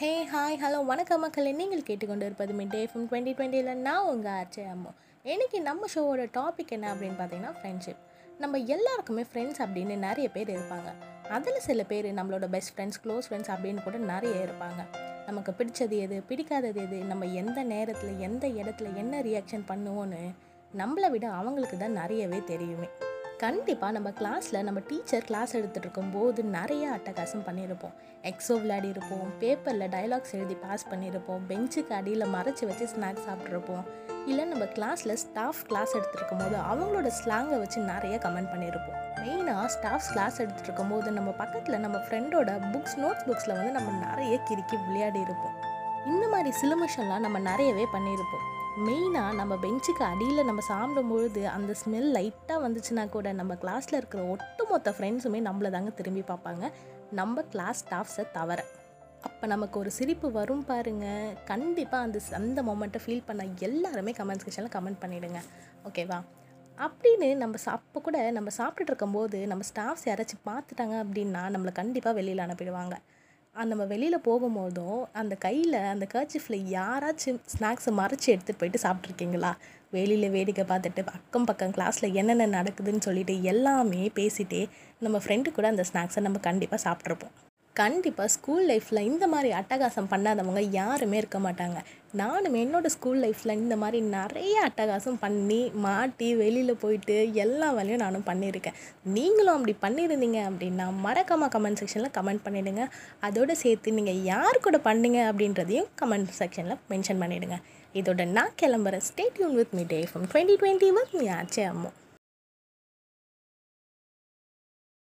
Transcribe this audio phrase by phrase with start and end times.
[0.00, 1.52] Hey hi hello வணக்கம் மக்களே.
[1.52, 4.90] நீங்கள் கேட்டுக்கொண்டு இருப்பது மிட் டே டுவெண்ட்டி டுவெண்ட்டியில் நான் உங்கள் ஆர்ச்சே அம்மா.
[5.22, 8.02] இன்னைக்கு நம்ம ஷோவோட டாபிக் என்ன அப்படின்னு பார்த்தீங்கன்னா ஃப்ரெண்ட்ஷிப்
[8.38, 10.92] நம்ம எல்லாருக்குமே ஃப்ரெண்ட்ஸ் அப்படின்னு நிறைய பேர் இருப்பாங்க.
[11.28, 14.80] அதில் சில பேர் நம்மளோட பெஸ்ட் ஃப்ரெண்ட்ஸ் க்ளோஸ் ஃப்ரெண்ட்ஸ் அப்படின்னு கூட நிறைய இருப்பாங்க.
[15.26, 20.24] நமக்கு பிடிச்சது எது பிடிக்காதது எது நம்ம எந்த நேரத்தில் எந்த இடத்துல என்ன ரியாக்ஷன் பண்ணுவோன்னு
[20.76, 22.88] நம்மளை விட அவங்களுக்கு தான் நிறையவே தெரியுமே.
[23.42, 27.92] கண்டிப்பாக நம்ம கிளாஸில் நம்ம டீச்சர் கிளாஸ் எடுத்துகிட்ருக்கும் போது நிறைய அட்டகாசம் பண்ணியிருப்போம்.
[28.30, 33.84] எக்ஸோ விளையாடிருப்போம் பேப்பரில் டைலாக்ஸ் எழுதி பாஸ் பண்ணியிருப்போம் பெஞ்சுக்கு அடியில் மறைச்சி வச்சு ஸ்நாக்ஸ் சாப்பிட்ருப்போம்
[34.30, 38.98] இல்லை நம்ம கிளாஸில் ஸ்டாஃப் கிளாஸ் எடுத்துருக்கும் போது அவங்களோட ஸ்லாங்கை வச்சு நிறைய கமெண்ட் பண்ணியிருப்போம்.
[39.22, 44.36] மெயினாக ஸ்டாஃப்ஸ் கிளாஸ் எடுத்துகிட்டு இருக்கும்போது நம்ம பக்கத்தில் நம்ம ஃப்ரெண்டோட புக்ஸ் நோட்ஸ் புக்ஸில் வந்து நம்ம நிறைய
[44.50, 45.56] கிறுக்கி விளையாடி இருப்போம்
[46.12, 48.46] இந்த மாதிரி சிலுமிஷன்லாம் நம்ம நிறையவே பண்ணியிருப்போம்.
[48.76, 54.22] மெயினாக நம்ம பெஞ்சுக்கு அடியில் நம்ம சாப்பிடும் பொழுது அந்த ஸ்மெல் லைட்டாக வந்துச்சுன்னா கூட நம்ம கிளாஸில் இருக்கிற
[54.34, 56.64] ஒட்டுமொத்த ஃப்ரெண்ட்ஸுமே நம்மளை தாங்க திரும்பி பார்ப்பாங்க.
[57.10, 58.64] நம்ம கிளாஸ் ஸ்டாஃப்ஸை தவிர
[59.22, 61.06] அப்போ நமக்கு ஒரு சிரிப்பு வரும் பாருங்க.
[61.44, 65.40] கண்டிப்பாக அந்த அந்த மொமெண்ட்டை ஃபீல் பண்ண எல்லாருமே கமெண்ட் செக்ஷனில் கமெண்ட் பண்ணிவிடுங்க
[65.88, 66.18] ஓகேவா
[66.78, 72.44] அப்படின்னு நம்ம அப்போ கூட நம்ம சாப்பிட்டுட்டு இருக்கும்போது நம்ம ஸ்டாஃப்ஸ் யாராச்சும் பார்த்துட்டாங்க அப்படின்னா நம்மளை கண்டிப்பாக வெளியில்
[72.46, 72.96] அனுப்பிடுவாங்க.
[73.56, 79.50] நம்ம வெளியில் போகும்போதும் அந்த கையில் அந்த கர்ச்சிஃபில் யாராச்சும் ஸ்நாக்ஸை மறைச்சி எடுத்துகிட்டு போயிட்டு சாப்பிட்ருக்கீங்களா
[79.92, 84.62] வெளியில் வேடிக்கை பார்த்துட்டு அக்கம் பக்கம் கிளாஸில் என்னென்ன நடக்குதுன்னு சொல்லிட்டு எல்லாமே பேசிகிட்டே
[85.00, 87.36] நம்ம ஃப்ரெண்டு கூட அந்த ஸ்நாக்ஸை நம்ம கண்டிப்பாக சாப்பிட்ருப்போம்
[87.80, 91.78] கண்டிப்பாக ஸ்கூல் லைஃப்பில் இந்த மாதிரி அட்டகாசம் பண்ணாதவங்க யாருமே இருக்க மாட்டாங்க.
[92.20, 98.26] நானும் என்னோடய ஸ்கூல் லைஃப்பில் இந்த மாதிரி நிறைய அட்டகாசம் பண்ணி மாட்டி வெளியில் போயிட்டு எல்லா வேலையும் நானும்
[98.30, 98.78] பண்ணியிருக்கேன்.
[99.16, 102.84] நீங்களும் அப்படி பண்ணியிருந்தீங்க அப்படின்னா மறக்காமல் கமெண்ட் செக்ஷனில் கமெண்ட் பண்ணிவிடுங்க
[103.28, 107.58] அதோடு சேர்த்து நீங்கள் யார் கூட பண்ணீங்க அப்படின்றதையும் கமெண்ட் செக்ஷனில் மென்ஷன் பண்ணிவிடுங்க
[108.00, 109.06] இதோட நான் கிளம்புறேன்.
[109.10, 111.90] Stay tuned with me day from twenty twenty with me ஆச்சே அம்மா.